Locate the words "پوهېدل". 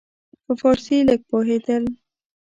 1.29-1.83